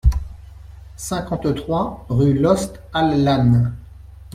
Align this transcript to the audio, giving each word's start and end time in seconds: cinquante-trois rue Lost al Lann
cinquante-trois 0.97 2.07
rue 2.09 2.33
Lost 2.33 2.81
al 2.91 3.23
Lann 3.23 3.71